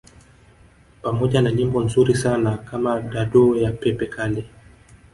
[1.01, 4.45] Pamoja na nyimbo nzuri sana kama Dadou ya Pepe Kalle